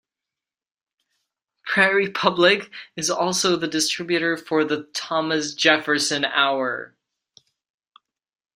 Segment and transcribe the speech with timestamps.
[1.63, 6.95] Prairie Public is also the distributor for "The Thomas Jefferson Hour".